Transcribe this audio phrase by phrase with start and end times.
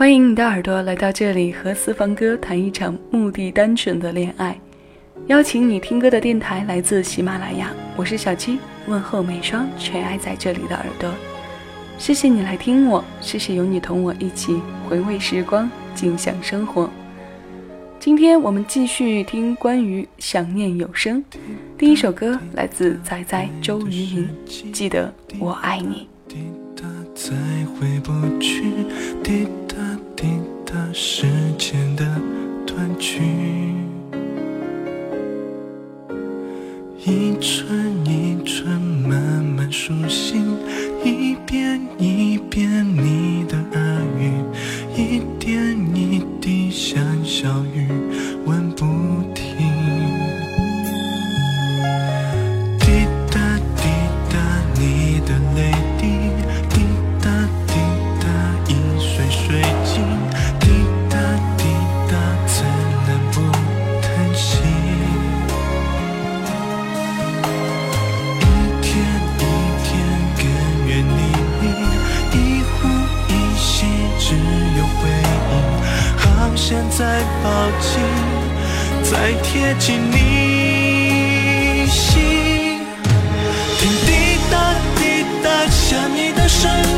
[0.00, 4.58] 欢迎你的耳朵来到这里，和私房歌谈一场目的单纯的恋爱。
[5.26, 11.12] 邀请你听歌的电台来自喜马拉雅，我是小七，问候每双垂爱在这里的耳朵。
[11.98, 14.58] 谢谢你来听我，谢谢有你同我一起
[14.88, 16.88] 回味时光，静享生活。
[17.98, 21.22] 今天我们继续听关于想念有声。
[21.76, 24.30] 第一首歌来自仔仔周渝民，
[24.72, 26.08] 记得我爱你。
[27.12, 27.32] 再
[27.66, 28.62] 回不去，
[29.22, 29.59] 滴答滴
[76.70, 77.98] 现在抱紧，
[79.02, 82.22] 再贴近你心，
[83.76, 84.08] 听滴
[84.52, 84.54] 答
[84.94, 85.02] 滴
[85.42, 86.89] 答，想你的声音，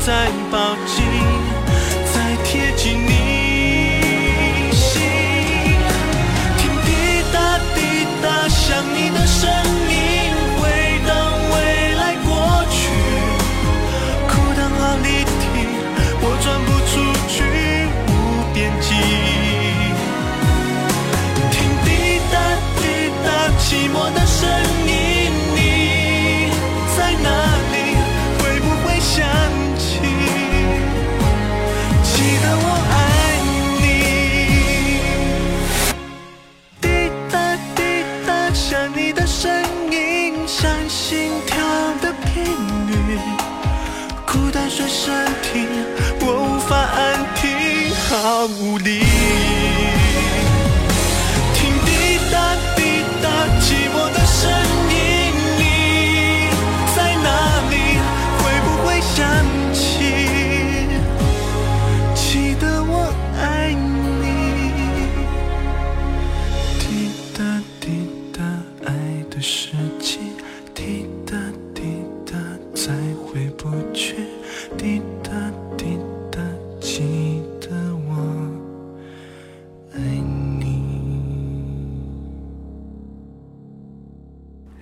[0.00, 1.05] 在抱紧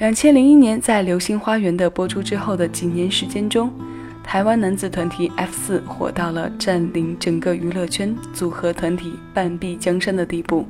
[0.05, 3.73] 两千零一年，在《流星花园》的播出之后的几年时间中，
[4.23, 10.67] 台湾男子团体 F 四火到了占领整个娱乐圈、组合团体半壁江山的地步。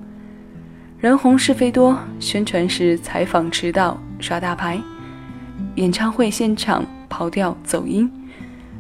[1.00, 4.80] 人红是非多，宣传时采访迟到、耍大牌，
[5.74, 8.08] 演唱会现场跑调走音。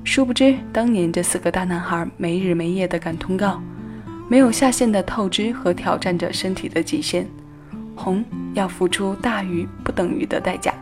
[0.04, 3.60] 殊不知，当年这四个大男孩没日没夜的赶通告，
[4.28, 7.26] 没有下线的透支和挑战着身体的极限。
[7.94, 8.24] 红
[8.54, 10.72] 要付出大于不等于的代价。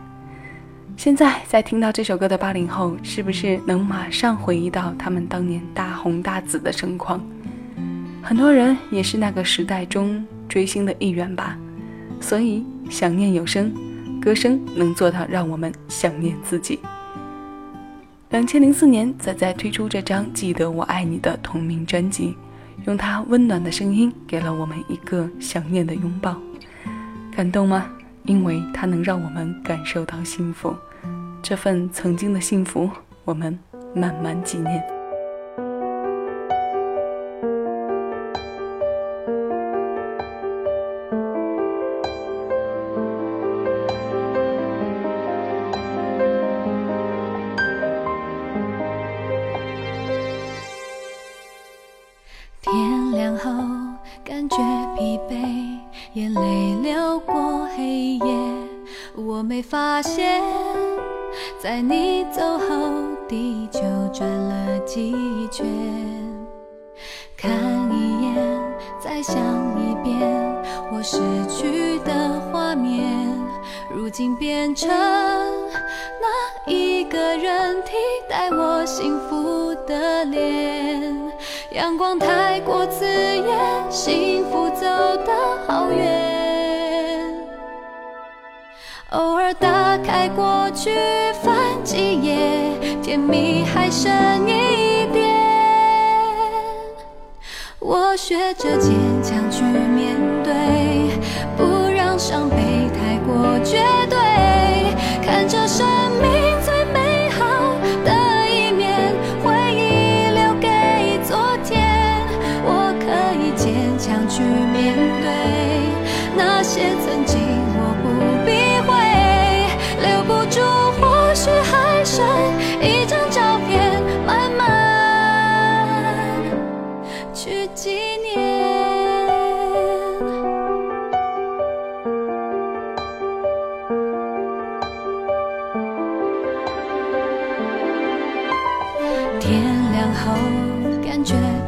[0.95, 7.19] 现在在听到这首歌的八零后，是不是能马上回忆到他们当年大红大紫的盛况？
[8.21, 11.57] 很多人也是那个时代中追星的一员吧。
[12.21, 13.73] 所以想念有声，
[14.21, 16.79] 歌声能做到让我们想念自己。
[18.29, 22.35] 两千零四年，仔仔推出这张《记得我爱你》的同名专辑，
[22.85, 26.39] 用他温暖的声音给了我们一个想念的拥抱。
[27.35, 27.89] 感动吗？
[28.25, 30.75] 因为它能让我们感受到幸福。
[31.41, 32.87] 这份曾经的幸福，
[33.25, 33.57] 我们
[33.95, 35.02] 慢慢纪念。
[64.93, 65.65] 几圈。
[67.35, 67.51] 看
[67.91, 68.61] 一眼，
[69.03, 69.35] 再想
[69.75, 70.21] 一遍，
[70.91, 71.17] 我失
[71.49, 73.27] 去的画面，
[73.91, 74.87] 如今变成
[76.21, 77.93] 那一个人替
[78.29, 81.11] 代我幸福的脸。
[81.71, 84.85] 阳光太过刺眼，幸福走
[85.25, 85.33] 得
[85.67, 86.42] 好远。
[89.13, 90.89] 偶尔打开过去，
[91.43, 92.35] 翻几页，
[93.03, 94.11] 甜蜜还剩
[94.49, 95.31] 一点。
[97.77, 101.11] 我学着坚强去面对，
[101.55, 102.55] 不让伤悲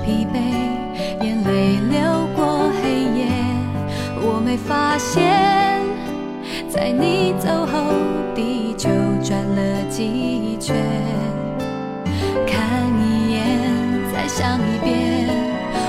[0.06, 0.38] 疲惫，
[1.26, 3.26] 眼泪流过黑夜，
[4.22, 5.82] 我没发现，
[6.70, 7.92] 在你走后，
[8.36, 8.88] 地球
[9.24, 10.76] 转了几圈。
[12.46, 12.56] 看
[13.02, 13.42] 一眼，
[14.14, 15.28] 再想一遍，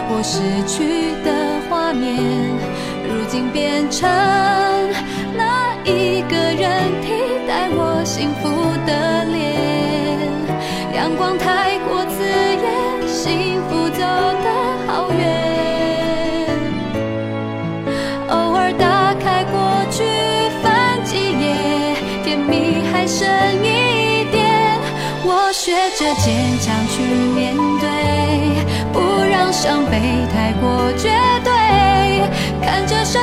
[0.09, 2.17] 我失去的画面，
[3.05, 4.09] 如今变成
[22.49, 23.27] 命还剩
[23.63, 24.79] 一点，
[25.25, 27.03] 我学着坚强去
[27.35, 27.89] 面对，
[28.93, 29.01] 不
[29.31, 29.99] 让伤悲
[30.33, 31.11] 太过绝
[31.45, 31.51] 对，
[32.63, 33.21] 看着生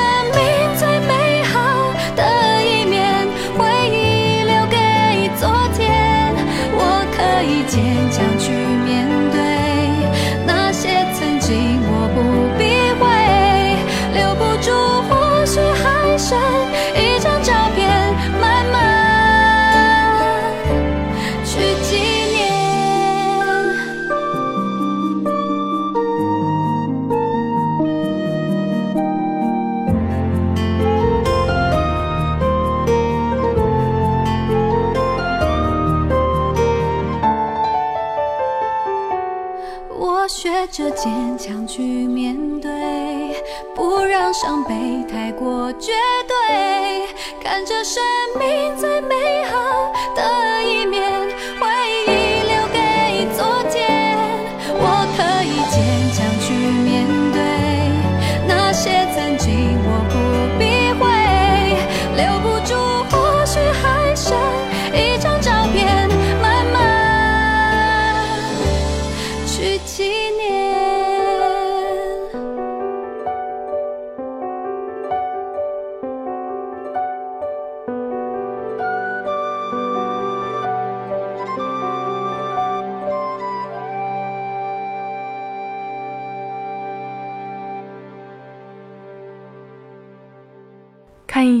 [40.74, 43.40] 着坚强去面对，
[43.76, 45.92] 不让伤悲太过绝
[46.26, 47.06] 对，
[47.40, 48.02] 看着生
[48.36, 49.92] 命最美好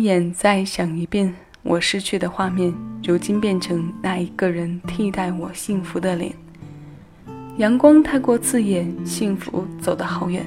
[0.04, 6.32] 眼，再想一遍，我失去的画面，如今变成那一个人替代我幸福的脸。
[7.56, 10.44] 阳光太过刺眼，幸福走得好远。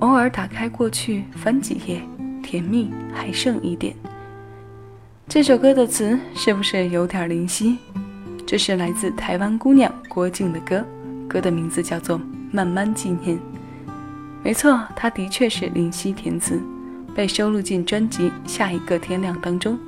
[0.00, 2.02] 偶尔打开过去，翻几页，
[2.42, 3.94] 甜蜜还剩一点。
[5.28, 7.78] 这首歌的词是不是有点灵犀？
[8.44, 10.84] 这是来自台湾姑娘郭靖的歌，
[11.28, 12.18] 歌的名字叫做
[12.50, 13.36] 《慢慢纪念》。
[14.42, 16.60] 没错，它的确是灵犀填词。
[17.14, 19.78] 被收录进专辑《下一个天亮》当中。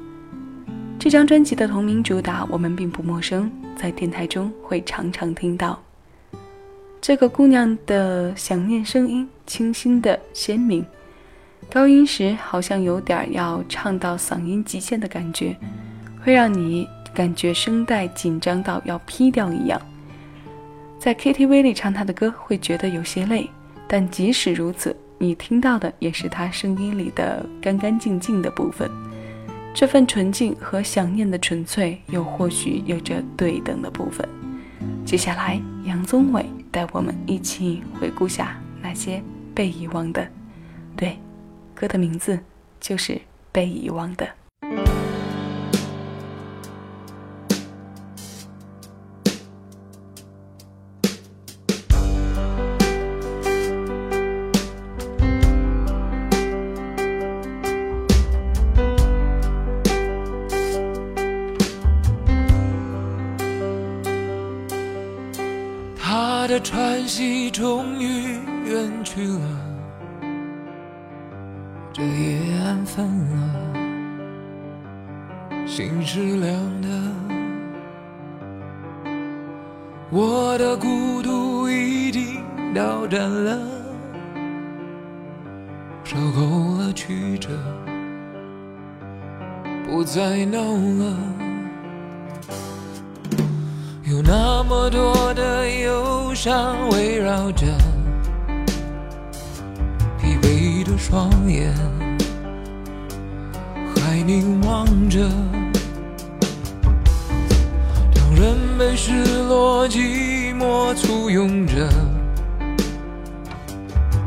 [0.99, 5.83] 这张专辑的同名主打我们并不陌生，在电台中会常常听到。
[7.01, 10.85] 这个姑娘的想念声音清新的鲜明，
[11.71, 15.57] 高音时好像有点要唱到嗓音极限的感觉，
[16.25, 19.81] 会让你感觉声带紧张到要劈掉一样。
[20.99, 23.49] 在 KTV 里唱他的歌会觉得有些累，
[23.87, 28.91] 但即使如此，你听到的也是他声音里的干干净净的部分。
[29.75, 34.27] 这份纯净和想念的纯粹，又或许有着对等的部分。
[35.05, 39.23] 接下来，杨宗纬带我们一起回顾下那些
[39.55, 40.27] 被遗忘的，
[40.97, 41.17] 对。
[41.75, 42.41] 歌的名字
[42.81, 43.21] 就是
[43.53, 44.46] 被遗忘的。
[66.57, 69.41] 的喘息终于远去了。
[71.93, 73.37] 这夜安分了，
[75.67, 76.89] 心是凉的，
[80.09, 82.43] 我的孤独已经
[82.75, 83.59] 到站了，
[86.05, 87.51] 受够了曲折，
[89.87, 91.19] 不再闹了，
[94.05, 97.67] 有那么多的忧伤围绕着
[100.21, 100.93] 疲惫的。
[100.99, 101.73] 双眼
[103.95, 105.21] 还凝望着，
[108.15, 109.13] 当人被失
[109.49, 111.89] 落、寂寞簇拥着，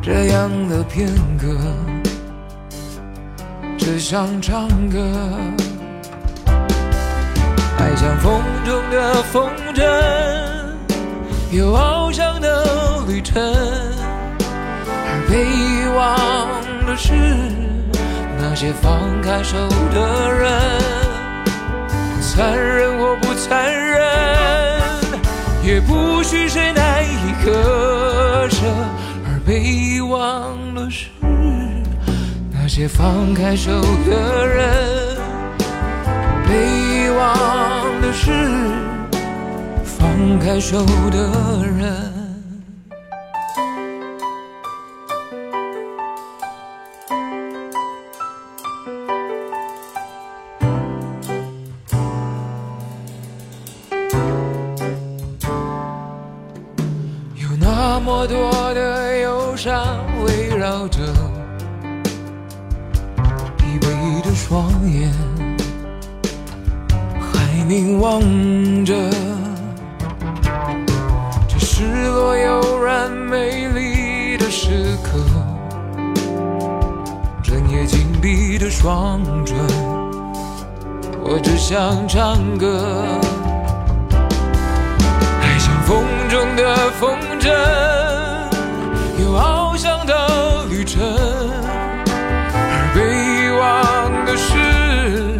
[0.01, 1.47] 这样的片刻，
[3.77, 4.99] 只想唱歌。
[7.77, 9.83] 爱像风中的风筝，
[11.51, 13.41] 有翱翔的旅程，
[14.43, 16.59] 而被遗忘。
[16.89, 17.13] 的是
[18.39, 19.55] 那些放开手
[19.93, 20.51] 的人，
[22.19, 24.01] 残忍或不残忍，
[25.63, 28.65] 也不许谁难以割舍。
[29.27, 31.09] 而被遗忘的是
[32.51, 33.71] 那些放开手
[34.07, 35.17] 的人，
[36.47, 38.31] 被遗忘的是
[40.19, 41.79] 放开手的人
[57.35, 60.99] 有那么多的忧伤围绕着
[63.55, 65.09] 疲惫的双眼
[67.21, 68.19] 还凝望
[68.83, 69.28] 着。
[71.79, 75.17] 失落悠然美丽的时刻，
[77.41, 79.55] 整夜紧闭的双唇，
[81.23, 83.17] 我只想唱歌。
[85.41, 87.49] 爱像风中的风筝，
[89.23, 91.01] 有翱翔的旅程。
[92.51, 95.39] 而被遗忘的是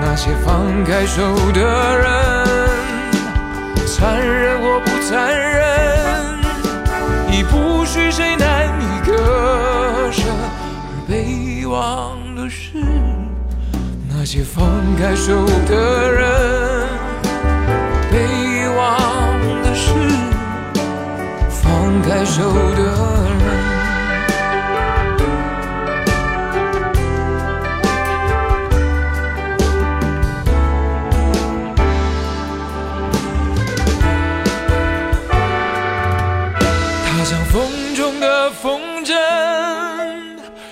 [0.00, 1.60] 那些放开手的
[1.96, 2.04] 人，
[3.86, 5.47] 残忍或不残忍，
[7.90, 9.16] 是谁难以割
[10.12, 10.22] 舍。
[10.28, 12.76] 而被遗忘的是
[14.10, 14.62] 那些放
[14.98, 16.86] 开手的人，
[18.12, 19.88] 被遗忘的是
[21.48, 22.42] 放开手
[22.76, 23.37] 的。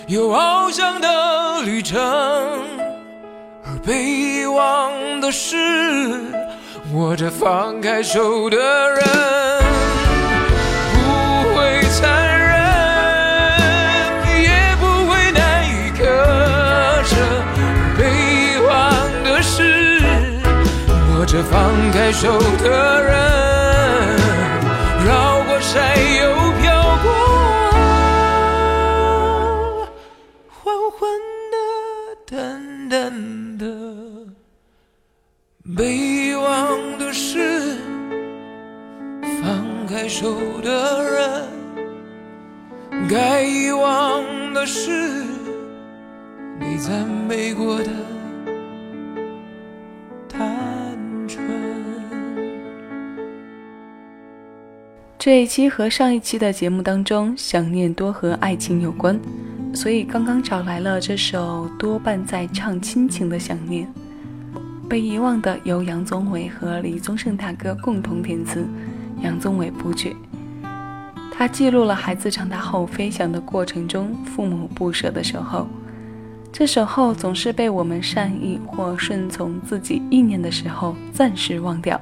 [0.09, 1.99] 有翱翔的旅程，
[3.65, 5.57] 而被遗忘的是
[6.95, 9.03] 握着放开手的人，
[10.93, 10.97] 不
[11.57, 12.55] 会残忍，
[14.43, 16.05] 也不会难以割
[17.03, 17.17] 舍。
[17.99, 18.71] 被遗忘
[19.25, 20.01] 的是
[21.19, 23.13] 握着放开手的人，
[25.05, 25.83] 绕过山
[26.21, 26.46] 又。
[40.07, 41.49] 放开手的人，
[43.09, 44.23] 该遗忘
[44.55, 45.25] 的是
[46.61, 47.91] 你赞美过的
[50.29, 50.97] 单
[51.27, 51.45] 纯。
[55.19, 59.19] 这一期和上一期的节目当中，想念多和爱情有关。
[59.75, 63.93] 所以刚刚找来了这首多半在唱亲情的想念。
[64.89, 68.65] 被遗忘的由杨宗纬和李宗盛大哥共同填词，
[69.23, 70.17] 杨宗纬谱曲。
[71.33, 75.67] 他记录了孩子长大后飞翔的过程中，父母不舍的守候。
[76.51, 82.01] 这守候总是被我们善意或顺从自己意念的时候暂时忘掉。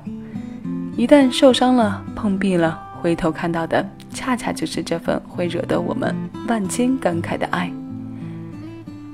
[0.97, 6.15] 一旦受伤了、碰壁了，回头看到的恰恰就是这份会惹得我们
[6.47, 7.69] 万千感慨的爱。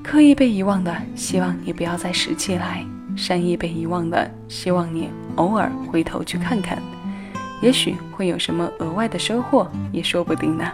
[0.03, 6.77] 刻意被遗忘的，希望你不要再拾起来；善意被遗忘的，希望你偶尔回头去看看。
[7.61, 10.69] 也许会有什么额外的收获，也说不定呢。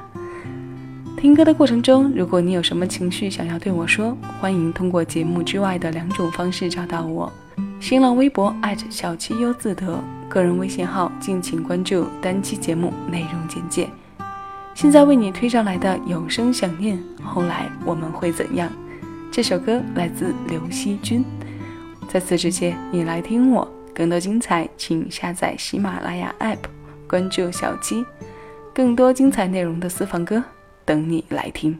[1.17, 7.31] 听歌的过程中，如果你有什么情绪想要对我说，欢迎通过节目之外的两种方式找到我：
[7.79, 8.55] 新浪微博
[8.89, 13.89] 小七优自得，个人微信号敬请关注单期节目内容简介。
[14.75, 18.71] 现在为你推上来的有声想念，后来我们会怎样？
[19.31, 21.25] 这首歌来自刘惜君。
[22.07, 26.76] 在此之前，你来听我，更多精彩请下载喜马拉雅 APP。
[27.07, 28.05] 关注小鸡，
[28.73, 30.43] 更多精彩内容的私房歌
[30.85, 31.79] 等你来听。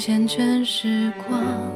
[0.00, 1.69] 缱绻时光，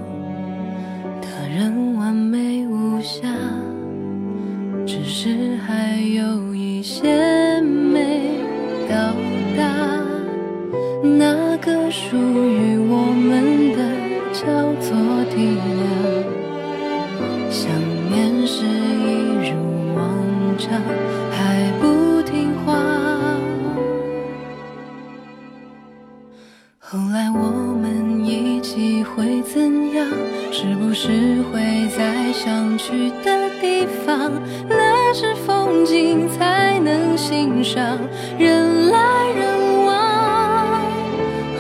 [31.06, 31.60] 只会
[31.94, 34.32] 在想去的地方？
[34.66, 37.98] 那是风景才能欣赏，
[38.38, 38.98] 人来
[39.36, 40.80] 人往。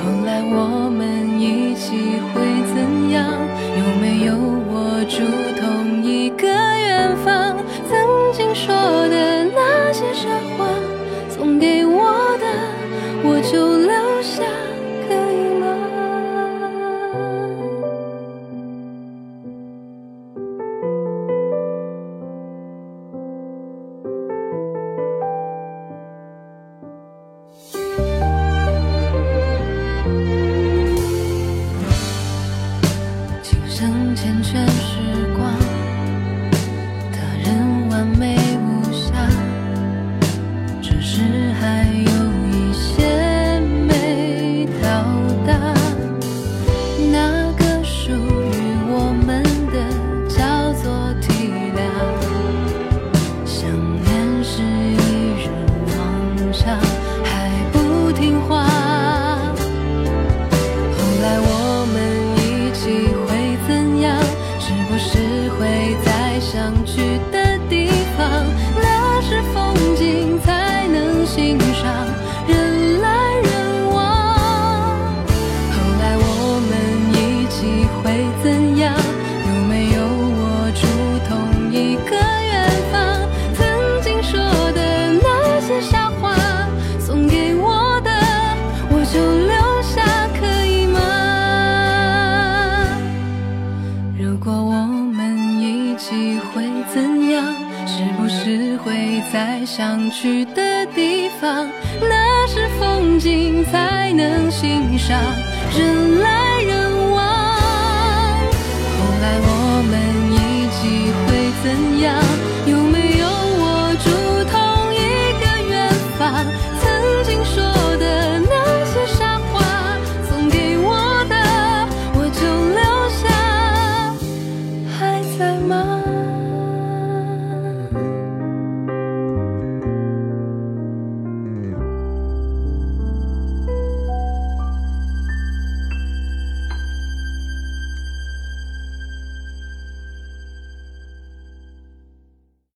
[0.00, 1.92] 后来我们一起
[2.32, 2.40] 会
[2.72, 3.28] 怎样？
[3.76, 4.34] 有没有
[4.72, 5.18] 握住
[5.60, 6.48] 同一个
[34.24, 34.93] 想
[104.54, 105.20] 才能欣赏，
[105.76, 107.18] 人来人往。
[108.96, 109.48] 后来我
[109.90, 109.92] 们
[110.30, 110.34] 一
[110.70, 111.26] 起会
[111.62, 111.64] 怎
[112.00, 112.14] 样？